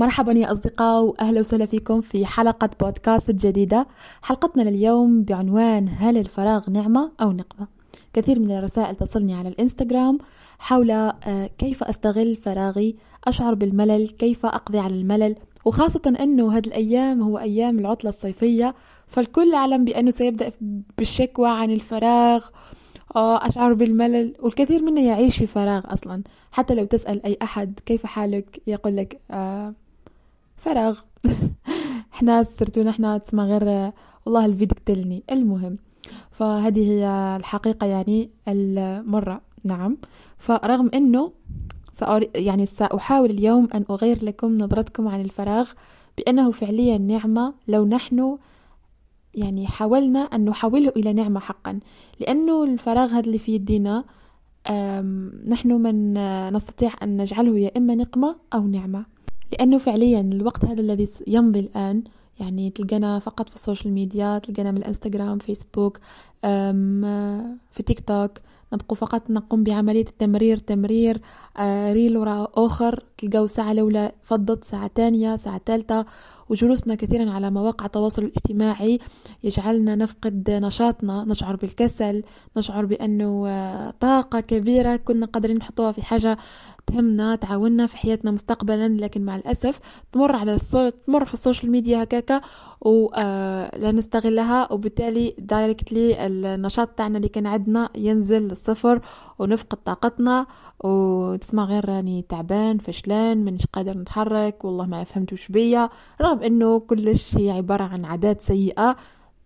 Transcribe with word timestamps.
مرحبا 0.00 0.32
يا 0.32 0.52
أصدقاء 0.52 1.04
وأهلا 1.04 1.40
وسهلا 1.40 1.66
فيكم 1.66 2.00
في 2.00 2.26
حلقة 2.26 2.70
بودكاست 2.80 3.30
جديدة. 3.30 3.86
حلقتنا 4.22 4.62
لليوم 4.62 5.22
بعنوان 5.22 5.88
هل 5.88 6.16
الفراغ 6.16 6.70
نعمة 6.70 7.12
أو 7.20 7.32
نقمة؟ 7.32 7.66
كثير 8.12 8.40
من 8.40 8.50
الرسائل 8.50 8.96
تصلني 8.96 9.34
على 9.34 9.48
الإنستغرام 9.48 10.18
حول 10.58 10.90
آه، 10.90 11.50
كيف 11.58 11.84
أستغل 11.84 12.36
فراغي 12.36 12.96
أشعر 13.24 13.54
بالملل 13.54 14.08
كيف 14.08 14.46
أقضي 14.46 14.78
على 14.78 14.94
الملل 14.94 15.36
وخاصة 15.64 16.14
أنه 16.20 16.52
هذه 16.52 16.66
الأيام 16.66 17.22
هو 17.22 17.38
أيام 17.38 17.78
العطلة 17.78 18.08
الصيفية. 18.10 18.74
فالكل 19.06 19.48
يعلم 19.52 19.84
بأنه 19.84 20.10
سيبدأ 20.10 20.52
بالشكوى 20.98 21.48
عن 21.48 21.70
الفراغ 21.70 22.46
آه، 23.16 23.46
أشعر 23.46 23.72
بالملل 23.72 24.34
والكثير 24.40 24.82
منا 24.82 25.00
يعيش 25.00 25.36
في 25.36 25.46
فراغ 25.46 25.82
أصلا. 25.92 26.22
حتى 26.52 26.74
لو 26.74 26.84
تسأل 26.84 27.26
أي 27.26 27.38
أحد 27.42 27.80
كيف 27.86 28.06
حالك 28.06 28.62
يقول 28.66 28.96
لك 28.96 29.20
آه 29.30 29.74
فراغ. 30.60 30.98
إحنا 32.14 32.42
صرتوا 32.42 32.82
نحن 32.82 33.22
تسمع 33.22 33.44
غير 33.44 33.92
والله 34.26 34.46
الفيديو 34.46 34.76
قتلني 34.76 35.22
المهم. 35.30 35.78
فهذه 36.30 36.90
هي 36.90 37.36
الحقيقة 37.36 37.86
يعني 37.86 38.30
المرة. 38.48 39.40
نعم. 39.64 39.96
فرغم 40.38 40.90
سأري 41.92 42.30
يعني 42.34 42.66
سأحاول 42.66 43.30
اليوم 43.30 43.68
أن 43.74 43.84
أغير 43.90 44.24
لكم 44.24 44.58
نظرتكم 44.58 45.08
عن 45.08 45.20
الفراغ 45.20 45.70
بأنه 46.18 46.50
فعليا 46.50 46.98
نعمة 46.98 47.54
لو 47.68 47.86
نحن 47.86 48.38
يعني 49.34 49.66
حاولنا 49.66 50.18
أن 50.18 50.44
نحوله 50.44 50.88
إلى 50.96 51.12
نعمة 51.12 51.40
حقا. 51.40 51.80
لأنه 52.20 52.64
الفراغ 52.64 53.08
هذا 53.08 53.20
اللي 53.20 53.38
في 53.38 53.54
يدينا 53.54 54.04
نحن 55.48 55.72
من 55.72 56.14
نستطيع 56.52 56.92
أن 57.02 57.16
نجعله 57.16 57.58
يا 57.58 57.70
إما 57.76 57.94
نقمة 57.94 58.36
أو 58.54 58.66
نعمة. 58.66 59.04
لأنه 59.52 59.78
فعليا 59.78 60.20
الوقت 60.20 60.64
هذا 60.64 60.80
الذي 60.80 61.08
يمضي 61.26 61.60
الآن 61.60 62.02
يعني 62.40 62.70
تلقانا 62.70 63.18
فقط 63.18 63.48
في 63.48 63.54
السوشيال 63.54 63.94
ميديا 63.94 64.38
تلقانا 64.38 64.70
من 64.70 64.78
الإنستغرام 64.78 65.38
فيسبوك 65.38 66.00
في 66.42 67.82
تيك 67.86 68.00
توك 68.00 68.30
نبقى 68.72 68.96
فقط 68.96 69.30
نقوم 69.30 69.64
بعملية 69.64 70.06
التمرير 70.06 70.56
تمرير 70.56 71.20
آه، 71.56 71.92
reel 71.92 72.16
وراء 72.18 72.50
آخر. 72.66 73.04
تلقاو 73.18 73.46
ساعة 73.46 73.72
الأولى 73.72 74.12
فضت 74.22 74.64
ساعة 74.64 74.90
تانية 74.94 75.36
ساعة 75.36 75.60
ثالثة 75.66 76.06
وجلوسنا 76.48 76.94
كثيرا 76.94 77.30
على 77.30 77.50
مواقع 77.50 77.86
التواصل 77.86 78.22
الاجتماعي. 78.22 78.98
يجعلنا 79.44 79.96
نفقد 79.96 80.50
نشاطنا 80.50 81.24
نشعر 81.24 81.56
بالكسل 81.56 82.22
نشعر 82.56 82.84
بأنه 82.84 83.48
آه، 83.48 83.94
طاقة 84.00 84.40
كبيرة 84.40 84.96
كنا 84.96 85.26
قادرين 85.26 85.56
نحطوها 85.56 85.92
في 85.92 86.02
حاجة 86.02 86.38
تهمنا 86.86 87.36
تعاوننا 87.36 87.86
في 87.86 87.96
حياتنا 87.96 88.30
مستقبلا. 88.30 88.88
لكن 88.88 89.24
مع 89.24 89.36
الأسف 89.36 89.80
تمر 90.12 90.36
على 90.36 90.54
الصوت 90.54 90.94
تمر 91.06 91.24
في 91.24 91.34
السوشيال 91.34 91.70
ميديا 91.72 92.02
هكاكا. 92.02 92.40
ولا 92.80 94.00
آه، 94.40 94.72
وبالتالي 94.72 95.34
directly 95.38 96.26
النشاط 96.26 96.88
تاعنا 96.88 97.16
اللي 97.16 97.28
كان 97.28 97.46
عندنا 97.46 97.90
ينزل 97.96 98.42
للصفر 98.48 99.00
ونفقد 99.38 99.76
طاقتنا. 99.76 100.46
وتسمع 100.84 101.64
غير 101.64 101.88
راني 101.88 102.22
تعبان 102.22 102.78
فشلان 102.78 103.44
منش 103.44 103.66
قادر 103.66 103.98
نتحرك 103.98 104.64
والله 104.64 104.86
ما 104.86 105.04
فهمت 105.04 105.32
وش 105.32 105.48
بيا. 105.48 105.88
رغم 106.20 106.42
إنه 106.42 106.80
كلش 106.80 107.36
هي 107.36 107.50
عبارة 107.50 107.84
عن 107.84 108.04
عادات 108.04 108.40
سيئة 108.40 108.96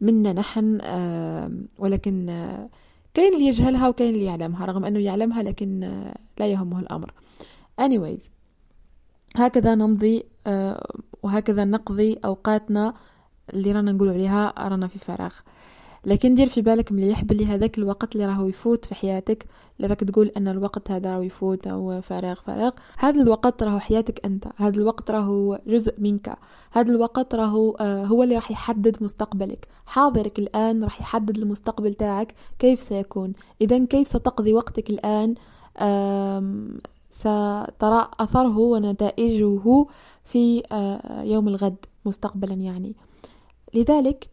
منا 0.00 0.32
نحن 0.32 0.78
آه، 0.82 1.50
ولكن 1.78 2.28
آه، 2.28 2.68
كاين 3.14 3.34
اللي 3.34 3.46
يجهلها 3.46 3.88
وكاين 3.88 4.14
اللي 4.14 4.24
يعلمها 4.24 4.66
رغم 4.66 4.84
إنه 4.84 4.98
يعلمها 4.98 5.42
لكن 5.42 6.02
لا 6.38 6.46
يهمه 6.46 6.80
الأمر. 6.80 7.12
anyways 7.80 8.22
هكذا 9.36 9.74
نمضي 9.74 10.24
وهكذا 11.22 11.64
نقضي 11.64 12.18
أوقاتنا 12.24 12.94
اللي 13.52 13.72
رانا 13.72 13.92
نقول 13.92 14.08
عليها 14.08 14.54
رانا 14.68 14.86
في 14.86 14.98
فراغ. 14.98 15.32
لكن 16.06 16.34
دير 16.34 16.48
في 16.48 16.60
بالك 16.60 16.92
مليح 16.92 17.24
بلي 17.24 17.46
هذاك 17.46 17.78
الوقت 17.78 18.14
اللي 18.14 18.26
راهو 18.26 18.48
يفوت 18.48 18.84
في 18.84 18.94
حياتك 18.94 19.46
اللي 19.76 19.88
راك 19.88 20.00
تقول 20.00 20.26
أن 20.36 20.48
الوقت 20.48 20.90
هذا 20.90 21.10
راهو 21.10 21.22
يفوت 21.22 21.66
أو 21.66 22.00
فراغ 22.00 22.34
فراغ. 22.34 22.70
هذا 22.98 23.22
الوقت 23.22 23.62
راهو 23.62 23.78
حياتك 23.78 24.26
أنت. 24.26 24.44
هذا 24.56 24.76
الوقت 24.76 25.10
راهو 25.10 25.60
جزء 25.66 25.94
منك. 25.98 26.36
هذا 26.72 26.92
الوقت 26.92 27.34
راهو 27.34 27.70
آه 27.80 28.04
هو 28.04 28.22
اللي 28.22 28.34
راح 28.34 28.50
يحدد 28.50 29.02
مستقبلك. 29.02 29.68
حاضرك 29.86 30.38
الآن 30.38 30.84
راح 30.84 31.00
يحدد 31.00 31.38
المستقبل 31.38 31.94
تاعك 31.94 32.34
كيف 32.58 32.80
سيكون. 32.80 33.32
اذا 33.60 33.84
كيف 33.84 34.08
ستقضي 34.08 34.52
وقتك 34.52 34.90
الآن؟ 34.90 35.34
سترى 37.10 38.08
أثره 38.20 38.58
ونتائجه 38.58 39.86
في 40.24 40.62
آه 40.72 41.22
يوم 41.22 41.48
الغد 41.48 41.76
مستقبلا 42.04 42.54
يعني. 42.54 42.94
لذلك 43.74 44.30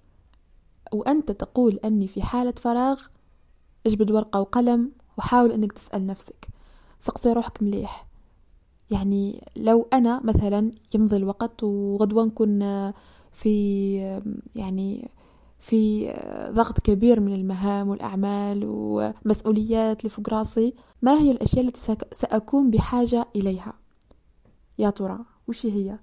وأنت 0.94 1.32
تقول 1.32 1.80
أني 1.86 2.08
في 2.08 2.22
حالة 2.22 2.52
فراغ 2.52 3.02
اجبد 3.88 4.12
ورقة 4.12 4.42
وقلم 4.42 4.92
وحاول 5.18 5.52
أنك 5.52 5.72
تسأل 5.72 6.06
نفسك 6.06 6.48
سقسي 7.00 7.34
روحك 7.34 7.64
مليح. 7.64 8.08
يعني 8.92 9.44
لو 9.56 9.88
أنا 9.94 10.22
مثلا 10.24 10.72
يمضي 10.96 11.16
الوقت 11.16 11.64
وغدوة 11.64 12.26
نكون 12.26 12.60
في 13.32 13.96
يعني 14.56 15.10
في 15.60 16.14
ضغط 16.50 16.80
كبير 16.80 17.20
من 17.20 17.34
المهام 17.34 17.90
والأعمال 17.90 18.62
ومسؤوليات 18.66 20.06
اللي 20.06 20.12
راسي 20.30 20.74
ما 21.02 21.14
هي 21.14 21.32
الأشياء 21.32 21.66
التي 21.66 21.98
سأكون 22.12 22.72
بحاجة 22.72 23.28
إليها؟ 23.36 23.74
يا 24.80 24.90
ترى 24.90 25.20
وش 25.48 25.66
هي؟ 25.66 26.00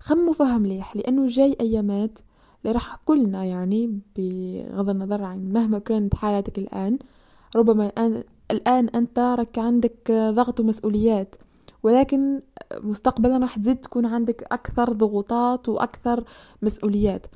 خموا 0.00 0.32
فهم 0.32 0.60
مليح 0.60 0.96
لأنه 0.96 1.26
جاي 1.26 1.56
أيامات 1.60 2.18
اللي 2.62 2.74
راح 2.74 2.96
كلنا 3.04 3.44
يعني 3.44 4.00
بغض 4.16 4.88
النظر 4.90 5.22
عن 5.22 5.52
مهما 5.52 5.78
كانت 5.78 6.14
حالتك 6.14 6.58
الآن 6.58 6.98
ربما 7.56 7.86
الآن, 7.86 8.24
الآن 8.50 8.88
أنت 8.88 9.18
راك 9.18 9.58
عندك 9.58 10.12
ضغط 10.12 10.60
ومسؤوليات 10.60 11.36
ولكن 11.82 12.40
مستقبلا 12.80 13.38
راح 13.38 13.58
تزيد 13.58 13.76
تكون 13.76 14.06
عندك 14.06 14.44
أكثر 14.52 14.92
ضغوطات 14.92 15.68
وأكثر 15.68 16.24
مسؤوليات. 16.62 17.26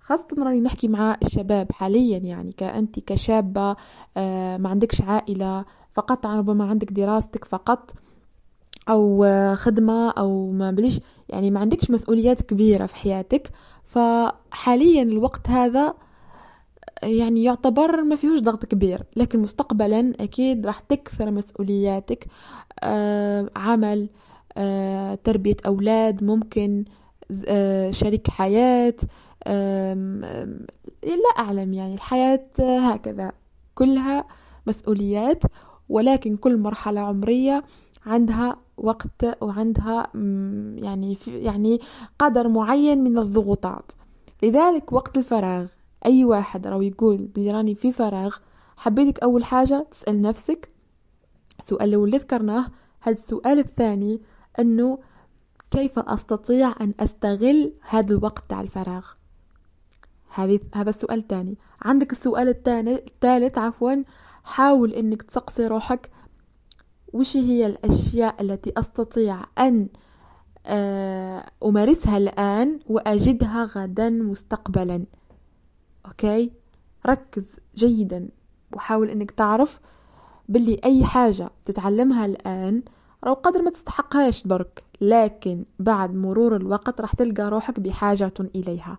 خاصة 0.00 0.26
راني 0.38 0.60
نحكي 0.60 0.88
مع 0.88 1.16
الشباب 1.22 1.72
حاليا 1.72 2.18
يعني 2.18 2.52
كأنت 2.52 3.00
كشابة 3.00 3.76
آه، 4.16 4.56
ما 4.56 4.68
عندكش 4.68 5.02
عائلة 5.02 5.64
فقط 5.92 6.26
ربما 6.26 6.64
عندك 6.64 6.92
دراستك 6.92 7.44
فقط 7.44 7.92
أو 8.88 9.26
خدمة 9.54 10.10
أو 10.10 10.50
ما 10.50 10.70
بليش 10.70 11.00
يعني 11.28 11.50
ما 11.50 11.60
عندكش 11.60 11.90
مسؤوليات 11.90 12.42
كبيرة 12.42 12.86
في 12.86 12.96
حياتك 12.96 13.50
فحاليا 13.90 15.02
الوقت 15.02 15.48
هذا 15.48 15.94
يعني 17.02 17.42
يعتبر 17.44 18.02
ما 18.02 18.16
فيهوش 18.16 18.40
ضغط 18.40 18.64
كبير 18.64 19.02
لكن 19.16 19.38
مستقبلا 19.38 20.12
أكيد 20.20 20.66
راح 20.66 20.80
تكثر 20.80 21.30
مسؤولياتك 21.30 22.26
آه 22.82 23.50
عمل 23.56 24.08
آه 24.56 25.14
تربية 25.14 25.56
أولاد 25.66 26.24
ممكن 26.24 26.84
آه 27.48 27.90
شريك 27.90 28.30
حياة 28.30 28.94
لا 31.02 31.30
أعلم 31.38 31.72
يعني 31.72 31.94
الحياة 31.94 32.46
هكذا 32.60 33.32
كلها 33.74 34.24
مسؤوليات 34.66 35.42
ولكن 35.88 36.36
كل 36.36 36.56
مرحلة 36.56 37.00
عمرية 37.00 37.64
عندها 38.06 38.56
وقت 38.80 39.42
وعندها 39.42 40.10
يعني 40.76 41.18
يعني 41.26 41.80
قدر 42.18 42.48
معين 42.48 43.04
من 43.04 43.18
الضغوطات. 43.18 43.92
لذلك 44.42 44.92
وقت 44.92 45.18
الفراغ 45.18 45.66
أي 46.06 46.24
واحد 46.24 46.66
راهو 46.66 46.82
يقول 46.82 47.16
بلي 47.16 47.50
راني 47.50 47.74
في 47.74 47.92
فراغ 47.92 48.36
حبيتك 48.76 49.22
أول 49.22 49.44
حاجة 49.44 49.86
تسأل 49.90 50.22
نفسك 50.22 50.70
السؤال 51.58 51.88
الأول 51.88 52.08
اللي 52.08 52.18
ذكرناه 52.18 52.66
هذا 53.00 53.16
السؤال 53.16 53.58
الثاني 53.58 54.20
إنه 54.58 54.98
كيف 55.70 55.98
أستطيع 55.98 56.74
أن 56.80 56.94
أستغل 57.00 57.72
هذا 57.88 58.14
الوقت 58.14 58.44
تاع 58.48 58.60
الفراغ؟ 58.60 59.06
هذه 60.34 60.60
هذا 60.74 60.90
السؤال 60.90 61.18
الثاني. 61.18 61.58
عندك 61.82 62.12
السؤال 62.12 62.48
الثالث 62.48 63.58
عفوا 63.58 64.02
حاول 64.44 64.92
إنك 64.92 65.22
تسقسي 65.22 65.66
روحك 65.66 66.10
وش 67.12 67.36
هي 67.36 67.66
الأشياء 67.66 68.42
التي 68.42 68.72
أستطيع 68.76 69.44
أن 69.58 69.88
آه، 70.66 71.44
أمارسها 71.64 72.16
الآن 72.16 72.80
وأجدها 72.86 73.64
غدا 73.64 74.10
مستقبلا؟ 74.10 75.04
أوكي؟ 76.06 76.52
ركز 77.06 77.56
جيدا 77.74 78.28
وحاول 78.72 79.10
أنك 79.10 79.30
تعرف 79.30 79.80
باللي 80.48 80.80
أي 80.84 81.04
حاجة 81.04 81.50
تتعلمها 81.64 82.26
الآن 82.26 82.82
لو 83.26 83.32
قدر 83.32 83.62
ما 83.62 83.70
تستحقهاش 83.70 84.46
درك 84.46 84.84
لكن 85.00 85.64
بعد 85.78 86.14
مرور 86.14 86.56
الوقت 86.56 87.00
راح 87.00 87.14
تلقى 87.14 87.50
روحك 87.50 87.80
بحاجة 87.80 88.32
إليها. 88.54 88.98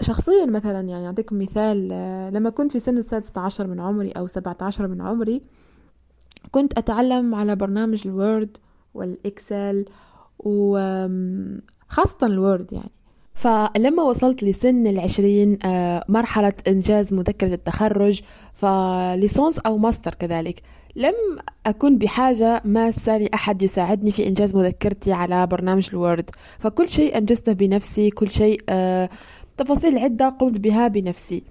شخصيا 0.00 0.46
مثلا 0.46 0.80
يعني 0.80 1.06
أعطيكم 1.06 1.38
مثال 1.38 1.88
آه، 1.92 2.30
لما 2.30 2.50
كنت 2.50 2.72
في 2.72 2.80
سن 2.80 2.98
السادسة 2.98 3.40
عشر 3.40 3.66
من 3.66 3.80
عمري 3.80 4.10
أو 4.10 4.26
سبعة 4.26 4.56
عشر 4.60 4.88
من 4.88 5.00
عمري 5.00 5.42
كنت 6.54 6.78
أتعلم 6.78 7.34
على 7.34 7.56
برنامج 7.56 8.02
ال 8.06 8.16
Word 8.16 8.56
وال 8.94 9.20
Excel 9.20 9.84
وخاصة 10.38 12.16
ال 12.22 12.32
Word 12.32 12.72
يعني. 12.72 12.90
فلما 13.34 14.02
وصلت 14.02 14.44
لسن 14.44 14.86
العشرين 14.86 15.58
آه، 15.64 16.04
مرحلة 16.08 16.52
إنجاز 16.68 17.14
مذكرة 17.14 17.54
التخرج 17.54 18.22
ف 18.54 18.67
licence 18.67 19.58
أو 19.58 19.78
ماستر 19.78 20.14
كذلك. 20.14 20.62
لم 20.96 21.14
أكن 21.66 21.98
بحاجة 21.98 22.62
ماسة 22.64 23.18
لأحد 23.18 23.62
يساعدني 23.62 24.12
في 24.12 24.28
إنجاز 24.28 24.54
مذكرتي 24.54 25.12
على 25.12 25.46
برنامج 25.46 25.88
ال 25.92 25.98
Word. 25.98 26.30
فكل 26.58 26.88
شيء 26.88 27.18
أنجزته 27.18 27.52
بنفسي 27.52 28.10
كل 28.10 28.30
شيء 28.30 28.60
آه، 28.68 29.08
تفاصيل 29.56 29.98
عدة 29.98 30.28
قمت 30.28 30.58
بها 30.58 30.88
بنفسي. 30.88 31.42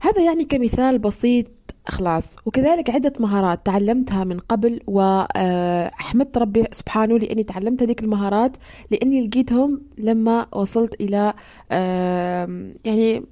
هذا 0.00 0.22
يعني 0.22 0.44
كمثال 0.44 0.98
بسيط 0.98 1.55
خلاص. 1.88 2.36
وكذلك 2.46 2.90
عدة 2.90 3.12
مهارات 3.20 3.66
تعلمتها 3.66 4.24
من 4.24 4.38
قبل 4.38 4.80
وأحمدت 4.86 6.38
ربي 6.38 6.64
سبحانه 6.72 7.18
لأني 7.18 7.42
تعلمت 7.44 7.82
هذيك 7.82 8.02
المهارات 8.02 8.56
لأني 8.90 9.26
لقيتهم 9.26 9.80
لما 9.98 10.46
وصلت 10.52 11.00
إلى 11.00 11.32
يعني 12.84 13.22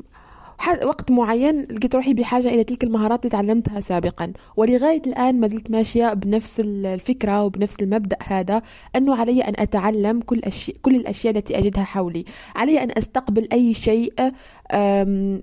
وقت 0.85 1.11
معين 1.11 1.61
لقيت 1.61 1.95
روحي 1.95 2.15
بحاجة 2.15 2.49
إلى 2.49 2.65
تلك 2.65 2.85
المهارات 2.85 3.21
اللي 3.21 3.31
تعلمتها 3.31 3.81
سابقا. 3.81 4.33
ولغاية 4.57 5.03
الآن 5.07 5.41
ما 5.41 5.49
زلت 5.49 5.71
ماشية 5.71 6.15
بنفس 6.15 6.61
الفكرة 6.65 7.45
وبنفس 7.45 7.77
المبدأ 7.83 8.17
هذا 8.27 8.63
أنه 8.97 9.17
علي 9.17 9.41
أن 9.43 9.53
أتعلم 9.59 10.21
كل, 10.21 10.41
أشياء 10.45 10.77
كل 10.83 10.95
الأشياء 10.97 11.37
التي 11.37 11.59
أجدها 11.59 11.85
حولي. 11.85 12.25
علي 12.57 12.83
أن 12.83 12.89
أستقبل 12.99 13.49
أي 13.53 13.75
شيء 13.75 14.13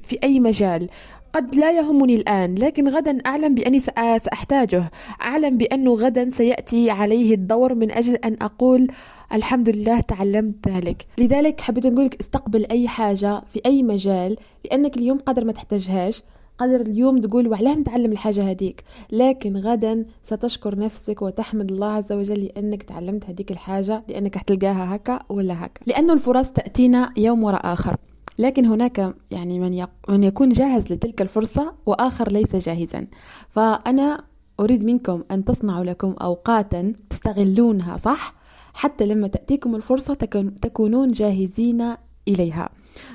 في 0.03 0.19
أي 0.23 0.39
مجال. 0.39 0.89
قد 1.33 1.56
لا 1.56 1.72
يهمني 1.72 2.16
الآن 2.16 2.56
لكن 2.56 2.88
غدا 2.88 3.18
أعلم 3.25 3.56
بأني 3.56 3.80
سأحتاجه. 4.19 4.92
أعلم 5.22 5.57
بأنه 5.57 5.94
غدا 5.94 6.30
سيأتي 6.30 6.89
عليه 6.89 7.33
الدور 7.36 7.75
من 7.75 7.92
أجل 7.92 8.16
أن 8.16 8.38
أقول 8.42 8.88
الحمد 9.33 9.69
لله 9.69 10.00
تعلمت 10.00 10.68
ذلك. 10.68 11.06
لذلك 11.18 11.62
حبيت 11.62 11.88
نقولك 11.88 12.19
استقبل 12.19 12.66
أي 12.72 12.88
حاجة 12.88 13.42
في 13.54 13.62
أي 13.66 13.83
مجال 13.83 14.38
لأنك 14.66 14.98
اليوم 14.98 15.18
قدر 15.18 15.45
ما 15.45 15.51
تحتاجهاش 15.51 16.24
قدر 16.57 16.81
اليوم 16.81 17.22
تقول 17.22 17.48
وعلاه 17.48 17.74
نتعلم 17.74 18.12
الحاجة 18.12 18.51
هذيك. 18.51 18.83
لكن 19.12 19.57
غدا 19.57 20.06
ستشكر 20.24 20.80
نفسك 20.80 21.22
وتحمد 21.22 21.72
الله 21.72 21.88
عز 21.88 22.12
وجل 22.12 22.44
لأنك 22.44 22.83
تعلمت 22.83 23.30
هذيك 23.30 23.51
الحاجة 23.51 24.04
لأنك 24.07 24.38
حتلقاها 24.38 24.95
هكا 24.95 25.19
ولا 25.30 25.66
هكا. 25.66 25.81
لأنه 25.86 26.13
الفرص 26.13 26.51
تأتينا 26.51 27.13
يوم 27.18 27.44
وراء 27.44 27.74
آخر. 27.74 27.98
لكن 28.41 28.65
هناك 28.65 29.15
يعني 29.31 29.59
من 29.59 29.85
من 30.09 30.23
يكون 30.23 30.49
جاهز 30.49 30.91
لتلك 30.91 31.21
الفرصة 31.21 31.73
وآخر 31.85 32.31
ليس 32.31 32.55
جاهزا. 32.55 33.07
فأنا 33.49 34.23
أريد 34.59 34.83
منكم 34.83 35.23
أن 35.31 35.45
تصنعوا 35.45 35.83
لكم 35.83 36.15
أوقاتا 36.21 36.93
تستغلونها 37.09 37.97
صح؟ 37.97 38.33
حتى 38.73 39.05
لما 39.05 39.27
تأتيكم 39.27 39.75
الفرصة 39.75 40.13
تكونون 40.61 41.11
جاهزين 41.11 41.95
إليها. 42.27 42.69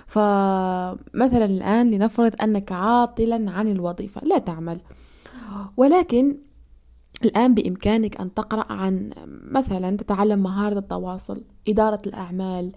فمثلا 0.06 1.44
الآن 1.44 1.90
لنفرض 1.90 2.32
أنك 2.42 2.72
عاطلا 2.72 3.50
عن 3.50 3.68
الوظيفة 3.68 4.20
لا 4.24 4.38
تعمل. 4.38 4.80
ولكن 5.76 6.36
الآن 7.24 7.54
بإمكانك 7.54 8.20
أن 8.20 8.34
تقرأ 8.34 8.72
عن 8.72 9.10
مثلا 9.50 9.96
تتعلم 9.96 10.42
مهارة 10.42 10.78
التواصل 10.78 11.42
إدارة 11.68 12.02
الأعمال 12.06 12.72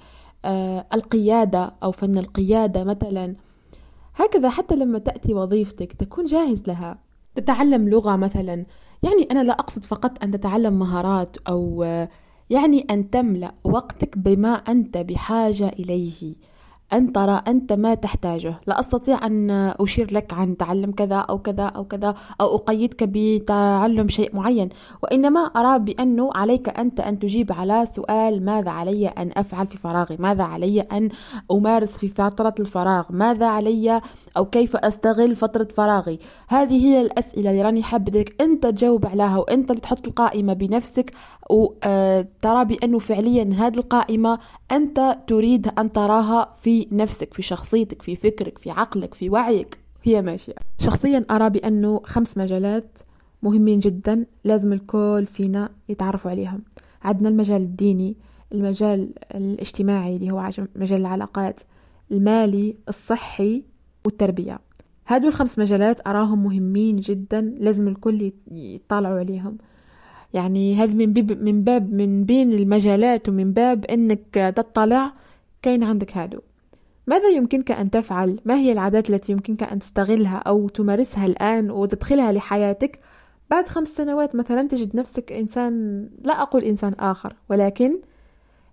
القيادة 0.94 1.74
أو 1.84 1.92
فن 1.92 2.18
القيادة 2.18 2.84
مثلا. 2.84 3.36
هكذا 4.16 4.50
حتى 4.50 4.76
لما 4.76 5.00
تأتي 5.00 5.34
وظيفتك 5.34 5.94
تكون 5.94 6.26
جاهز 6.26 6.64
لها. 6.68 7.00
تتعلم 7.36 7.90
لغة 7.90 8.16
مثلا. 8.16 8.66
يعني 9.04 9.24
أنا 9.32 9.44
لا 9.44 9.54
أقصد 9.54 9.86
فقط 9.86 10.24
أن 10.24 10.32
تتعلم 10.32 10.80
مهارات 10.80 11.38
أو 11.48 11.84
يعني 12.50 12.80
أن 12.90 13.10
تملأ 13.10 13.54
وقتك 13.64 14.18
بما 14.18 14.54
أنت 14.54 14.98
بحاجة 14.98 15.70
إليه. 15.70 16.36
أن 16.94 17.14
ترى 17.14 17.42
أنت 17.48 17.74
ما 17.74 17.94
تحتاجه. 17.94 18.56
لا 18.68 18.80
أستطيع 18.80 19.26
أن 19.26 19.52
أشير 19.80 20.14
لك 20.14 20.34
عن 20.34 20.58
تعلم 20.58 20.92
كذا 20.92 21.16
أو 21.16 21.40
كذا 21.40 21.64
أو 21.64 21.84
كذا 21.84 22.14
أو 22.42 22.56
أقيدك 22.56 23.04
بتعلم 23.04 24.08
شيء 24.08 24.36
معين. 24.36 24.70
وإنما 25.04 25.40
أرى 25.40 25.80
بأنه 25.80 26.30
عليك 26.36 26.80
أنت 26.80 27.00
أن 27.00 27.20
تجيب 27.20 27.52
على 27.52 27.86
سؤال 27.86 28.46
ماذا 28.46 28.72
علي 28.72 29.08
أن 29.08 29.32
أفعل 29.38 29.68
في 29.68 29.78
فراغي؟ 29.78 30.18
ماذا 30.20 30.44
علي 30.44 30.82
أن 30.82 31.10
أمارس 31.52 31.98
في 31.98 32.08
فترة 32.08 32.56
الفراغ؟ 32.60 33.06
ماذا 33.10 33.46
علي 33.46 34.02
أو 34.38 34.46
كيف 34.46 34.76
أستغل 34.76 35.36
فترة 35.36 35.68
فراغي؟ 35.76 36.20
هذه 36.48 36.86
هي 36.86 37.02
الأسئلة 37.02 37.50
اللي 37.50 37.62
راني 37.62 37.84
حابتك 37.84 38.42
أنت 38.42 38.68
تجاوب 38.68 39.06
عليها 39.06 39.38
وأنت 39.38 39.70
اللي 39.70 39.82
تحط 39.82 40.08
القائمة 40.08 40.54
بنفسك. 40.54 41.14
وترى 41.50 42.66
بأنه 42.66 43.00
فعليا 43.00 43.54
هذه 43.58 43.78
القائمة 43.78 44.40
أنت 44.72 45.18
تريد 45.28 45.72
أن 45.80 45.92
تراها 45.92 46.50
في 46.62 46.79
نفسك 46.92 47.34
في 47.34 47.42
شخصيتك 47.42 48.02
في 48.02 48.16
فكرك 48.16 48.58
في 48.58 48.72
عقلك 48.72 49.14
في 49.14 49.30
وعيك. 49.30 49.78
هي 50.04 50.22
ماشية. 50.22 50.54
شخصيا 50.80 51.26
أرى 51.32 51.50
بأنه 51.50 52.02
خمس 52.04 52.38
مجالات 52.38 53.00
مهمين 53.44 53.80
جدا 53.80 54.26
لازم 54.44 54.74
الكل 54.74 55.26
فينا 55.28 55.70
يتعرفوا 55.90 56.32
عليهم. 56.32 56.64
عندنا 57.02 57.30
المجال 57.30 57.62
الديني 57.62 58.16
المجال 58.54 59.10
الاجتماعي 59.36 60.16
اللي 60.16 60.32
هو 60.32 60.50
مجال 60.76 61.00
العلاقات 61.02 61.62
المالي 62.12 62.76
الصحي 62.90 63.64
والتربية. 64.06 64.60
هادو 65.08 65.28
الخمس 65.28 65.60
مجالات 65.60 66.08
أراهم 66.08 66.44
مهمين 66.44 66.96
جدا 66.96 67.42
لازم 67.42 67.88
الكل 67.88 68.32
يطالعوا 68.52 69.20
عليهم. 69.20 69.58
يعني 70.34 70.76
هذا 70.76 70.94
من 70.94 71.14
باب 71.14 71.44
من 71.44 71.64
باب 71.64 71.94
من 71.94 72.24
بين 72.24 72.54
المجالات 72.54 73.30
ومن 73.30 73.54
باب 73.54 73.86
إنك 73.86 74.54
تطلع 74.56 75.14
كاين 75.62 75.84
عندك 75.84 76.18
هادو. 76.18 76.40
ماذا 77.10 77.30
يمكنك 77.30 77.72
أن 77.72 77.92
تفعل؟ 77.92 78.40
ما 78.46 78.56
هي 78.56 78.72
العادات 78.72 79.10
التي 79.10 79.32
يمكنك 79.32 79.64
أن 79.64 79.80
تستغلها 79.80 80.38
أو 80.38 80.70
تمارسها 80.70 81.26
الآن 81.26 81.72
وتدخلها 81.72 82.32
لحياتك؟ 82.32 83.00
بعد 83.50 83.68
خمس 83.68 83.88
سنوات 83.88 84.36
مثلا 84.36 84.68
تجد 84.68 84.96
نفسك 84.96 85.32
إنسان 85.32 86.04
لا 86.22 86.42
أقول 86.42 86.64
إنسان 86.64 86.94
آخر 86.94 87.36
ولكن 87.50 88.00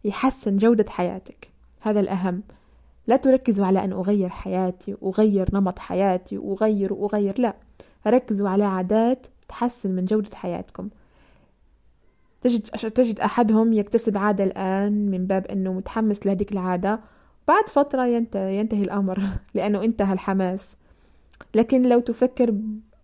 يحسن 0.04 0.56
جودة 0.56 0.84
حياتك. 0.88 1.50
هذا 1.80 2.00
الأهم. 2.00 2.42
لا 3.06 3.16
تركزوا 3.16 3.66
على 3.66 3.84
أن 3.84 3.92
أغير 3.92 4.28
حياتي 4.28 4.96
أغير 5.02 5.48
نمط 5.52 5.78
حياتي 5.78 6.36
أغير 6.36 6.92
واغير 6.92 7.34
لا. 7.40 7.56
ركزوا 8.06 8.48
على 8.48 8.64
عادات 8.64 9.26
تحسن 9.48 9.90
من 9.90 10.04
جودة 10.04 10.36
حياتكم. 10.36 10.88
تجد 12.42 12.62
تجد 12.90 13.20
أحدهم 13.20 13.72
يكتسب 13.72 14.18
عادة 14.18 14.44
الآن 14.44 15.10
من 15.10 15.26
باب 15.26 15.46
أنه 15.46 15.72
متحمس 15.72 16.26
لهذيك 16.26 16.52
العادة 16.52 17.00
بعد 17.48 17.68
فترة 17.68 18.06
ينتهي, 18.06 18.60
الأمر 18.60 19.22
لأنه 19.54 19.84
انتهى 19.84 20.12
الحماس. 20.12 20.76
لكن 21.54 21.88
لو 21.88 22.00
تفكر 22.00 22.54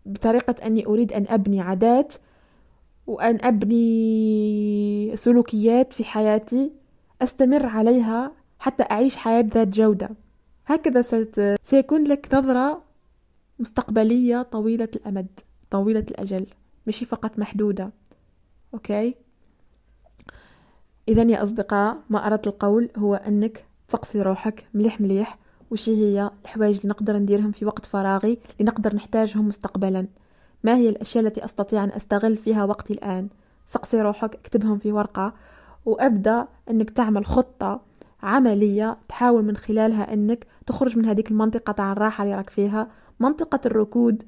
بطريقة 0.07 0.67
أني 0.67 0.87
أريد 0.87 1.13
أن 1.13 1.27
أبني 1.29 1.61
عادات 1.61 2.15
وأن 3.07 3.39
أبني 3.45 5.17
سلوكيات 5.17 5.93
في 5.93 6.05
حياتي 6.05 6.73
أستمر 7.23 7.67
عليها 7.67 8.33
حتى 8.59 8.83
أعيش 8.83 9.17
حياة 9.17 9.45
ذات 9.55 9.69
جودة. 9.69 10.11
هكذا 10.67 11.03
سيكون 11.63 12.05
لك 12.05 12.35
نظرة 12.35 12.83
مستقبلية 13.59 14.43
طويلة 14.43 14.89
الأمد 14.97 15.41
طويلة 15.71 16.07
الأجل 16.11 16.47
مش 16.87 17.05
فقط 17.05 17.39
محدودة. 17.39 17.91
أوكي؟ 18.75 19.15
إذا 21.09 21.23
يا 21.23 21.43
أصدقاء 21.43 22.03
ما 22.11 22.27
أردت 22.27 22.47
القول 22.47 22.91
هو 22.97 23.15
أنك 23.15 23.65
تقصي 23.93 24.23
روحك 24.23 24.65
مليح 24.75 25.01
مليح. 25.01 25.39
وش 25.71 25.89
هي 25.89 26.31
الحوايج 26.45 26.77
اللي 26.77 26.89
نقدر 26.89 27.17
نديرهم 27.17 27.53
في 27.53 27.65
وقت 27.65 27.87
فراغي 27.87 28.39
لنقدر 28.61 28.97
نحتاجهم 28.97 29.49
مستقبلا. 29.49 30.07
ما 30.65 30.77
هي 30.77 30.89
الأشياء 30.89 31.25
التي 31.25 31.45
أستطيع 31.45 31.85
أن 31.85 31.91
أستغل 31.91 32.37
فيها 32.37 32.65
وقتي 32.65 32.93
الآن؟ 32.93 33.29
سقسي 33.65 34.03
روحك 34.03 34.35
اكتبهم 34.35 34.79
في 34.79 34.93
ورقة. 34.93 35.35
وأبدأ 35.87 36.47
أنك 36.71 36.91
تعمل 36.91 37.27
خطة 37.27 37.81
عملية 38.23 38.97
تحاول 39.09 39.45
من 39.45 39.57
خلالها 39.57 40.15
أنك 40.15 40.47
تخرج 40.67 40.99
من 40.99 41.07
هذيك 41.07 41.31
المنطقة 41.31 41.73
تاع 41.73 41.93
الراحة 41.93 42.25
اللي 42.25 42.35
راك 42.35 42.51
فيها. 42.51 42.89
منطقة 43.21 43.61
الركود 43.67 44.23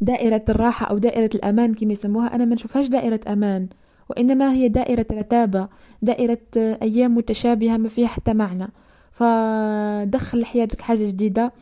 دائرة 0.00 0.44
الراحة 0.48 0.86
أو 0.86 0.98
دائرة 0.98 1.30
الأمان 1.34 1.74
كما 1.74 1.92
يسموها 1.92 2.34
أنا 2.34 2.44
ما 2.44 2.54
نشوفهاش 2.54 2.88
دائرة 2.88 3.20
أمان. 3.28 3.68
وإنما 4.10 4.52
هي 4.52 4.68
دائرة 4.68 5.06
رتابة 5.12 5.68
دائرة 6.02 6.38
أيام 6.56 7.14
متشابهة 7.14 7.76
ما 7.76 7.88
فيها 7.88 8.08
حتى 8.08 8.34
معنى. 8.34 8.68
فدخل 9.12 10.40
لحياتك 10.40 10.80
حاجة 10.80 11.06
جديدة 11.08 11.52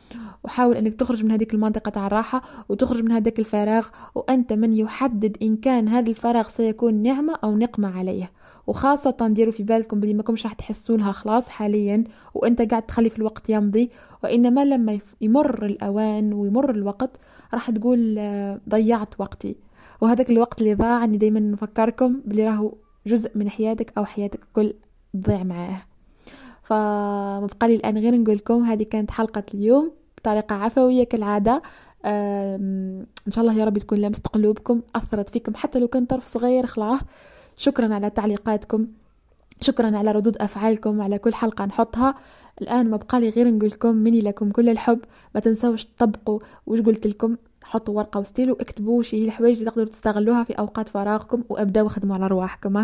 وحاول 0.44 0.76
أنك 0.76 0.94
تخرج 0.94 1.24
من 1.24 1.30
هذيك 1.30 1.54
المنطقة 1.54 1.90
تاع 1.90 2.06
الراحة 2.06 2.42
وتخرج 2.68 3.02
من 3.02 3.12
هذاك 3.12 3.38
الفراغ 3.38 3.88
وأنت 4.14 4.52
من 4.52 4.72
يحدد 4.72 5.36
إن 5.42 5.56
كان 5.56 5.88
هذا 5.88 6.10
الفراغ 6.10 6.48
سيكون 6.48 6.94
نعمة 6.94 7.34
أو 7.44 7.56
نقمة 7.56 7.98
عليه. 7.98 8.32
وخاصة 8.66 9.16
ديروا 9.30 9.52
في 9.52 9.62
بالكم 9.62 10.00
بلي 10.00 10.14
ما 10.14 10.22
كمش 10.22 10.44
راح 10.44 10.52
تحسوا 10.52 10.96
لها 10.96 11.12
خلاص 11.12 11.48
حاليا 11.48 12.04
وأنت 12.34 12.62
قاعد 12.62 12.82
تخلي 12.82 13.10
في 13.10 13.18
الوقت 13.18 13.50
يمضي. 13.50 13.90
وإنما 14.24 14.64
لما 14.64 14.98
يمر 15.20 15.66
الأوان 15.66 16.32
ويمر 16.32 16.70
الوقت 16.70 17.16
راح 17.54 17.70
تقول 17.70 18.18
آه، 18.18 18.60
ضيعت 18.68 19.20
وقتي. 19.20 19.56
وهذاك 20.00 20.30
الوقت 20.30 20.60
اللي 20.60 20.74
ضاع 20.74 21.04
اني 21.04 21.16
دايما 21.16 21.40
نفكركم 21.40 22.20
بلي 22.24 22.44
راهو 22.44 22.74
جزء 23.06 23.30
من 23.34 23.50
حياتك 23.50 23.92
أو 23.98 24.04
حياتك 24.04 24.40
كل 24.52 24.74
تضيع 25.14 25.42
معاه. 25.42 25.82
فمبقى 26.70 27.68
لي 27.68 27.74
الآن 27.74 27.98
غير 27.98 28.14
نقول 28.14 28.36
لكم 28.36 28.64
هذه 28.64 28.82
كانت 28.82 29.10
حلقة 29.10 29.42
اليوم 29.54 29.92
بطريقة 30.18 30.54
عفوية 30.56 31.04
كالعادة. 31.04 31.62
إن 32.04 33.30
شاء 33.30 33.44
الله 33.44 33.58
يا 33.58 33.64
رب 33.64 33.78
تكون 33.78 33.98
لمست 33.98 34.26
قلوبكم 34.26 34.82
أثرت 34.94 35.30
فيكم 35.30 35.54
حتى 35.54 35.78
لو 35.78 35.88
كان 35.88 36.04
طرف 36.04 36.26
صغير 36.26 36.66
خلعه 36.66 37.00
شكرا 37.56 37.94
على 37.94 38.10
تعليقاتكم 38.10 38.86
شكرا 39.60 39.96
على 39.96 40.12
ردود 40.12 40.36
أفعالكم 40.36 41.00
على 41.02 41.18
كل 41.18 41.34
حلقة 41.34 41.64
نحطها. 41.64 42.14
الآن 42.62 42.90
ما 42.90 42.96
بقى 42.96 43.20
لي 43.20 43.28
غير 43.28 43.50
نقول 43.50 43.68
لكم 43.70 43.96
مني 43.96 44.20
لكم 44.20 44.50
كل 44.50 44.68
الحب. 44.68 44.98
ما 45.34 45.40
تنسوش 45.40 45.84
تطبقوا. 45.84 46.40
وش 46.66 46.80
قلت 46.80 47.06
لكم؟ 47.06 47.36
حطوا 47.64 47.96
ورقة 47.96 48.20
وستيل 48.20 48.50
واكتبوا 48.50 49.02
شي 49.02 49.24
الحوايج 49.24 49.58
اللي 49.58 49.70
تقدروا 49.70 49.88
تستغلوها 49.88 50.44
في 50.44 50.52
أوقات 50.52 50.88
فراغكم 50.88 51.42
وأبداو 51.48 51.88
خدموا 51.88 52.16
على 52.16 52.26
رواحكم. 52.26 52.76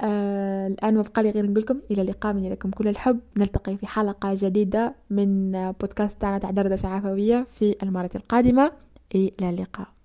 آه 0.00 0.66
الآن 0.66 0.94
ما 0.94 1.04
لي 1.22 1.30
غير 1.30 1.46
نقول 1.50 1.60
لكم 1.62 1.80
إلى 1.90 2.02
اللقاء. 2.02 2.32
مني 2.34 2.50
لكم 2.50 2.70
كل 2.70 2.88
الحب. 2.88 3.20
نلتقي 3.36 3.76
في 3.76 3.86
حلقة 3.86 4.34
جديدة 4.34 4.94
من 5.10 5.52
بودكاست 5.80 6.20
تاعنا 6.20 6.38
تاع 6.38 6.50
دردشة 6.50 6.86
عفوية 6.88 7.46
في 7.58 7.76
المرة 7.82 8.10
القادمة. 8.14 8.72
إلى 9.14 9.50
اللقاء. 9.50 9.97